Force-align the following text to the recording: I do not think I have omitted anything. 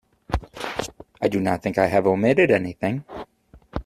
I 1.21 1.27
do 1.27 1.39
not 1.39 1.61
think 1.61 1.77
I 1.77 1.85
have 1.85 2.07
omitted 2.07 2.49
anything. 2.49 3.05